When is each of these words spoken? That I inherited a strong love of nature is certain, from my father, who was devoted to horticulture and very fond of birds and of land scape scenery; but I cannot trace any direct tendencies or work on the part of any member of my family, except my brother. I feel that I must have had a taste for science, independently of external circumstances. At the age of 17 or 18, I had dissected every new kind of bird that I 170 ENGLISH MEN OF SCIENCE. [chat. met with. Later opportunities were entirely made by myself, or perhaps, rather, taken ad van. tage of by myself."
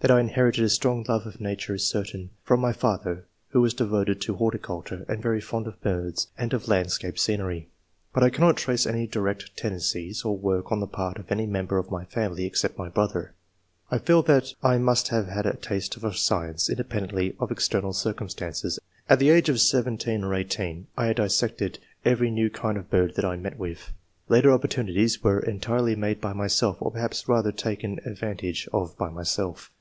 That 0.00 0.12
I 0.12 0.20
inherited 0.20 0.62
a 0.62 0.68
strong 0.68 1.04
love 1.08 1.26
of 1.26 1.40
nature 1.40 1.74
is 1.74 1.84
certain, 1.84 2.30
from 2.44 2.60
my 2.60 2.72
father, 2.72 3.24
who 3.48 3.60
was 3.60 3.74
devoted 3.74 4.20
to 4.20 4.36
horticulture 4.36 5.04
and 5.08 5.20
very 5.20 5.40
fond 5.40 5.66
of 5.66 5.82
birds 5.82 6.28
and 6.38 6.54
of 6.54 6.68
land 6.68 6.92
scape 6.92 7.18
scenery; 7.18 7.68
but 8.14 8.22
I 8.22 8.30
cannot 8.30 8.56
trace 8.56 8.86
any 8.86 9.08
direct 9.08 9.56
tendencies 9.56 10.22
or 10.22 10.36
work 10.38 10.70
on 10.70 10.78
the 10.78 10.86
part 10.86 11.18
of 11.18 11.32
any 11.32 11.46
member 11.46 11.78
of 11.78 11.90
my 11.90 12.04
family, 12.04 12.44
except 12.46 12.78
my 12.78 12.88
brother. 12.88 13.34
I 13.90 13.98
feel 13.98 14.22
that 14.22 14.54
I 14.62 14.78
must 14.78 15.08
have 15.08 15.26
had 15.26 15.46
a 15.46 15.56
taste 15.56 15.96
for 15.98 16.12
science, 16.12 16.70
independently 16.70 17.34
of 17.40 17.50
external 17.50 17.92
circumstances. 17.92 18.78
At 19.08 19.18
the 19.18 19.30
age 19.30 19.48
of 19.48 19.58
17 19.58 20.22
or 20.22 20.32
18, 20.32 20.86
I 20.96 21.06
had 21.06 21.16
dissected 21.16 21.80
every 22.04 22.30
new 22.30 22.50
kind 22.50 22.78
of 22.78 22.88
bird 22.88 23.16
that 23.16 23.24
I 23.24 23.30
170 23.30 23.32
ENGLISH 23.32 23.58
MEN 23.58 23.72
OF 23.72 23.78
SCIENCE. 23.80 23.86
[chat. 23.88 24.28
met 24.28 24.28
with. 24.28 24.30
Later 24.38 24.52
opportunities 24.52 25.24
were 25.24 25.40
entirely 25.40 25.96
made 25.96 26.20
by 26.20 26.32
myself, 26.32 26.76
or 26.80 26.92
perhaps, 26.92 27.28
rather, 27.28 27.50
taken 27.50 27.98
ad 28.06 28.16
van. 28.16 28.36
tage 28.36 28.68
of 28.72 28.96
by 28.96 29.10
myself." 29.10 29.72